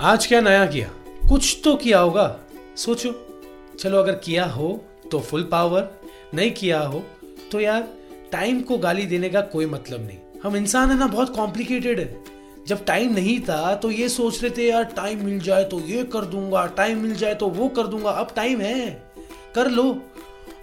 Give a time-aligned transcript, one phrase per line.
[0.00, 0.88] आज क्या नया किया?
[1.28, 2.40] कुछ तो किया होगा।
[2.76, 3.10] सोचो।
[3.78, 4.68] चलो, अगर किया हो
[5.12, 5.88] तो फुल पावर
[6.34, 7.02] नहीं किया हो
[7.52, 7.88] तो यार
[8.32, 12.24] टाइम को गाली देने का कोई मतलब नहीं। हम इंसान है ना, बहुत कॉम्प्लिकेटेड है।
[12.66, 16.04] जब टाइम नहीं था तो ये सोच रहे थे, यार टाइम मिल जाए तो ये
[16.04, 18.90] कर दूँगा टाइम मिल जाए तो वो कर दूँगा। अब टाइम है।
[19.54, 20.02] कर लो।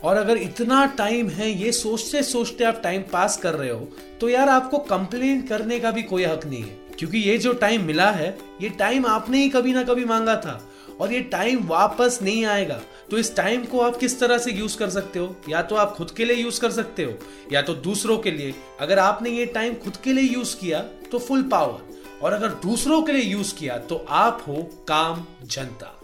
[0.03, 3.87] और अगर इतना टाइम है, ये सोचते सोचते आप टाइम पास कर रहे हो
[4.21, 7.83] तो यार, आपको कंप्लेन करने का भी कोई हक नहीं है। क्योंकि ये जो टाइम
[7.83, 10.61] मिला है, ये टाइम आपने ही कभी ना कभी मांगा था
[11.01, 12.79] और ये टाइम वापस नहीं आएगा।
[13.11, 15.35] तो इस टाइम को आप किस तरह से यूज़ कर सकते हो?
[15.49, 17.13] या तो आप खुद के लिए यूज़ कर सकते हो,
[17.53, 20.79] या तो दूसरों के लिए। अगर आपने ये टाइम खुद के लिए यूज़ किया
[21.11, 24.55] तो फुल पावर और अगर दूसरों के लिए यूज़ किया तो आप हो
[24.87, 26.01] Kaam Janta.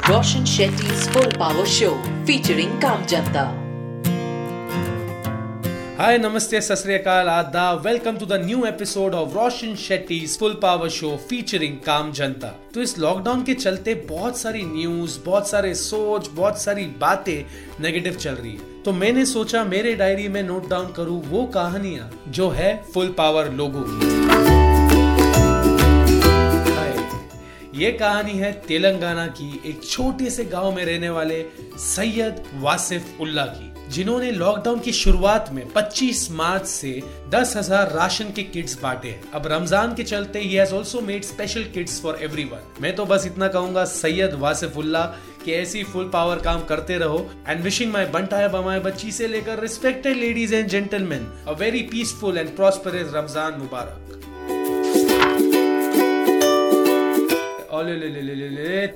[0.00, 1.94] Roshan Shetty's full power show
[2.26, 3.67] featuring Kaam Janta.
[5.98, 6.56] Hi नमस्ते
[7.08, 12.48] आदाब welcome to the new episode of Roshan Shetty full power show featuring Kaam Janta
[12.74, 17.44] तो इस लॉकडाउन के चलते बहुत सारी न्यूज़ बहुत सारे सोच, बहुत सारी बातें
[17.80, 22.10] नेगेटिव चल रही है। तो मैंने सोचा मेरे डायरी में नोट डाउन करूँ वो कहानियाँ
[22.28, 24.67] जो है फुल पावर लोगों की।
[27.74, 31.44] ये कहानी है तेलंगाना की एक छोटे से गाँव में रहने वाले
[31.78, 36.92] सैयद वासिफ उल्ला की, जिन्होंने लॉकडाउन की शुरुआत में 25 मार्च से
[37.30, 40.58] दस हज़ार राशन के किट्स बांटे हैं। अब रमज़ान के चलते ही
[41.02, 45.04] made special kits for everyone मैं तो बस इतना कहूँगा, सैयद वासिफुल्ला
[45.44, 49.60] कि ऐसी फुल पावर काम करते रहो एंड विशिंग माई बंटाया बमाए बच्ची से लेकर
[49.60, 54.04] respected ladies and gentleman a very peaceful and prosperous Ramzan मुबारक।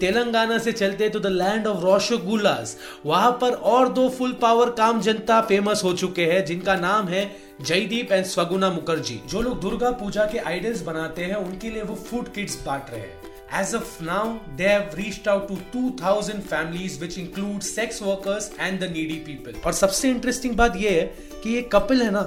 [0.00, 5.00] तेलंगाना से चलते तो द लैंड ऑफ़ रोशोगुलास वहाँ पर और दो फुल पावर काम
[5.00, 7.24] जनता फ़ेमस हो चुके हैं जिनका नाम है
[7.60, 11.94] जयदीप एंड स्वगुना मुखर्जी जो लोग दुर्गा पूजा के आइडल्स बनाते हैं उनके लिए वो
[12.04, 16.94] फ़ूड किट्स बांट रहे हैं As of now, they have reached out to 2000 families
[16.98, 19.58] which include sex workers and the needy people.
[19.66, 21.04] और सबसे इंटरेस्टिंग बात ये है
[21.42, 22.22] कि ये कपल है ना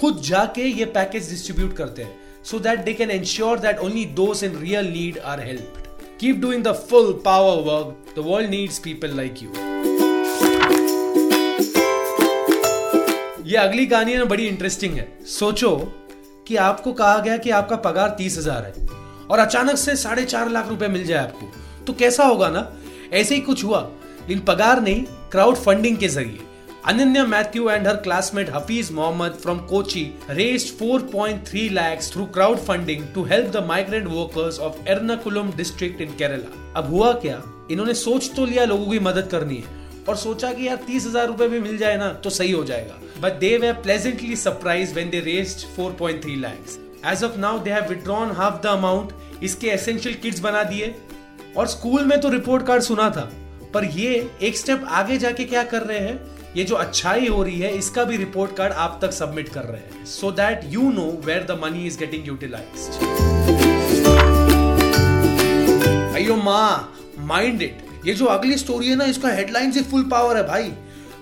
[0.00, 4.42] खुद जाके ये पैकेज डिस्ट्रीब्यूट करते हैं so that they can ensure that only those
[4.42, 5.81] in real need are helped.
[6.22, 8.14] Keep doing the full power work.
[8.14, 9.48] The world needs people like you.
[13.46, 15.76] ये अगली कहानी ना, बड़ी इंटरेस्टिंग है। सोचो
[16.48, 18.72] कि आपको कहा गया कि आपका पगार तीस हज़ार है
[19.30, 21.50] और अचानक से साढ़े चार लाख रुपए मिल जाए आपको।
[21.86, 22.72] तो कैसा होगा ना?
[23.12, 23.80] ऐसे ही कुछ हुआ।
[24.20, 26.38] लेकिन पगार नहीं क्राउड फंडिंग के ज़रिए।
[26.84, 33.22] Ananya Matthew and her classmate Hafiz Mohammed from Kochi raised 4.3 lakhs through crowdfunding to
[33.22, 36.48] help the migrant workers of Ernakulam district in Kerala.
[36.76, 37.36] अब हुआ क्या?
[37.70, 41.26] इन्होंने सोच तो लिया, लोगों की मदद करनी है। और सोचा कि यार, तीस हज़ार
[41.26, 45.10] रुपए भी मिल जाए ना तो सही हो जाएगा। But they were pleasantly surprise when
[45.10, 46.76] they raised 4.3 lakhs.
[47.12, 50.94] As of now they have withdrawn half the amount इसके एसेंशियल किट्स बना दिए।
[51.56, 53.30] और स्कूल में तो रिपोर्ट कार्ड सुना था।
[53.74, 56.20] पर ये एक स्टेप आगे जाके क्या कर रहे हैं?
[56.56, 59.80] ये जो अच्छाई हो रही है, इसका भी रिपोर्ट कार्ड आप तक सबमिट कर रहे
[59.80, 62.88] हैं। So that you know where the money is getting utilise
[66.16, 66.94] अयो माँ
[67.26, 70.72] माइंड इट ये जो अगली स्टोरी है ना, इसका हेडलाइन से फुल पावर है भाई।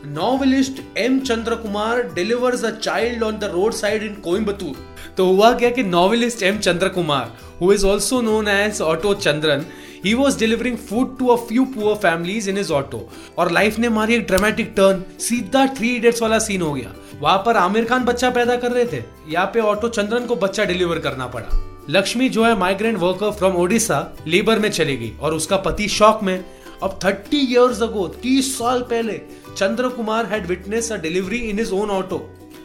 [0.06, 4.76] Novelist M Chandra Kumar delivers a child on the road side in Coimbatore
[5.16, 9.64] तो हुआ क्या कि novelist M Chandra Kumar who is also known as auto Chandran
[10.04, 13.88] he was delivering food to a few poor families in his auto और life ने
[13.88, 18.04] मारी एक dramatic turn सीधा three idiots वाला सीन हो गया। वहाँ पर आमिर खान
[18.04, 21.58] बच्चा पैदा कर रहे थे। यहाँ पे ऑटो चंद्रन को बच्चा डिलीवर करना पड़ा।
[21.90, 26.22] लक्ष्मी जो है migrant worker from Odisha labour में चली गई और उसका पति शॉक
[26.22, 26.44] में।
[26.82, 29.20] अब थर्टी इयर्स अगो तीस साल पहले
[29.56, 32.18] Chandra Kumar had witness a delivery in his own auto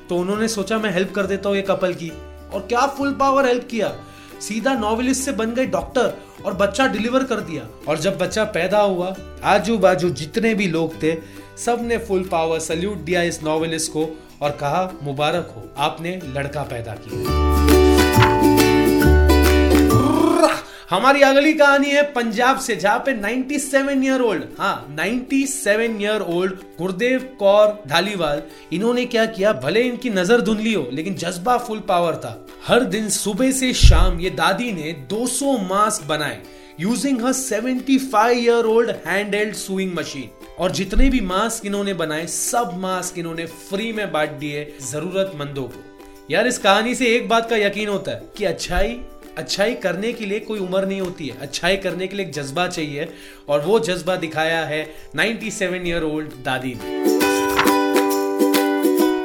[0.10, 2.12] तो उन्होंने सोचा, मैं हेल्प कर देता हूँ ये कपल की।
[2.54, 3.88] और क्या फुल पावर हेल्प किया?
[4.42, 6.14] सीधा नॉवेलिस्ट से बन गए डॉक्टर
[6.46, 11.02] और बच्चा डिलीवर कर दिया। और जब बच्चा पैदा हुआ आजू बाजू जितने भी लोग
[11.04, 11.16] थे
[11.66, 14.08] सबने फुल पावर सल्यूट दिया इस नॉवेलिस्ट को
[14.42, 18.55] और कहा, मुबारक हो, आपने लड़का पैदा किया।
[20.90, 26.60] हमारी अगली कहानी है पंजाब से, जहाँ पे 97 ईयर ओल्ड हाँ 97 ईयर ओल्ड
[26.78, 28.42] गुरदेव कौर धालीवाल,
[28.74, 29.54] इन्होंने क्या किया?
[29.54, 34.20] भले इनकी नज़र धुंधली हो, लेकिन जज्बा फुल पावर था। हर दिन सुबह से शाम
[34.20, 36.42] ये दादी ने 200 मास्क बनाए
[36.80, 40.30] using her 75 year old hand held sewing machine
[40.60, 45.84] और जितने भी मास्क इन्होंने बनाए, सब मास्क इन्होंने फ्री में बांट दिए जरूरतमंदों को।
[46.32, 49.00] यार, इस कहानी से एक बात का यकीन होता है कि अच्छाई
[49.38, 52.68] अच्छाई करने के लिए कोई उम्र नहीं होती है। अच्छाई करने के लिए एक जज्बा
[52.68, 53.10] चाहिए
[53.50, 57.16] और वो जज्बा दिखाया है 97 ईयर ओल्ड दादी ने।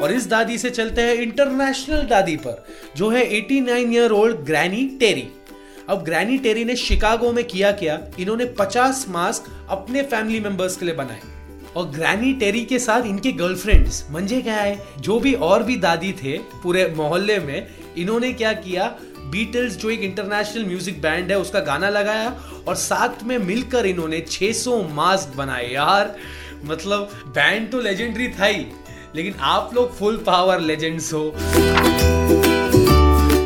[0.00, 2.66] और इस दादी से चलते हैं इंटरनेशनल दादी पर,
[2.96, 5.28] जो है 89 ईयर ओल्ड ग्रैनी टेरी।
[5.88, 8.02] अब ग्रैनी टेरी ने शिकागो में किया क्या?
[8.20, 11.20] इन्होंने 50 मास्क अपने फैमिली मेंबर्स के लिए बनाए।
[11.76, 14.86] और ग्रैनी टेरी के साथ इनके गर्लफ्रेंड्स, मंजे क्या है?
[14.98, 17.66] जो भी और भी दादी थे पूरे मोहल्ले में,
[17.98, 18.98] इन्होंने क्या किया?
[19.30, 22.30] बीटल्स जो एक इंटरनेशनल म्यूज़िक बैंड है, उसका गाना लगाया
[22.68, 26.16] और साथ में मिलकर इन्होंने 600 मास्क बनाए। यार
[26.64, 28.66] मतलब बैंड तो लेजेंडरी था ही,
[29.14, 31.24] लेकिन आप लोग फुल पावर लेजेंड्स हो।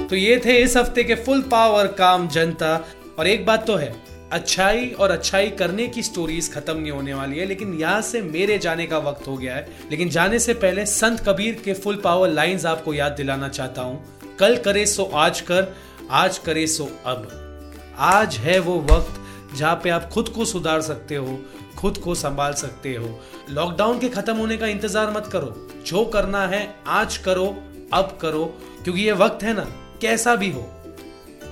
[0.04, 2.74] तो ये थे इस हफ़्ते के फुल पावर काम जनता।
[3.18, 3.94] और एक बात तो है,
[4.32, 8.58] अच्छाई और अच्छाई करने की स्टोरीज खत्म नहीं होने वाली है, लेकिन यहाँ से मेरे
[8.58, 12.30] जाने का वक्त हो गया है। लेकिन जाने से पहले संत कबीर के फुल पावर
[12.30, 15.74] लाइंस आपको याद दिलाना चाहता हूँ। कल करे सो आज कर,
[16.10, 17.28] आज करे सो अब।
[17.98, 19.20] आज है वो वक्त
[19.56, 21.38] जहाँ पे आप खुद को सुधार सकते हो,
[21.78, 23.18] खुद को संभाल सकते हो।
[23.50, 25.54] लॉकडाउन के खत्म होने का इंतज़ार मत करो।
[25.86, 27.46] जो करना है, आज करो,
[27.92, 28.44] अब करो,
[28.84, 29.66] क्योंकि ये वक्त है ना,
[30.02, 30.68] कैसा भी हो।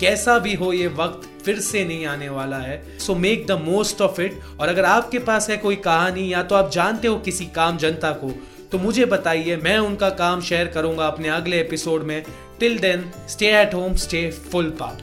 [0.00, 4.00] कैसा भी हो, ये वक्त फिर से नहीं आने वाला है। So make the most
[4.02, 7.46] of it और अगर आपके पास है कोई कहानी, या तो आप जानते हो किसी
[7.46, 8.32] काम जनता को
[8.72, 12.22] तो मुझे बताइए, मैं उनका काम शेयर करूँगा अपने अगले एपिसोड में।
[12.62, 14.96] Till then, stay at home, stay full power.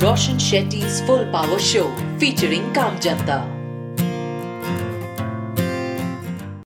[0.00, 3.57] Roshan Shetty's Full Power Show featuring Kamjanta.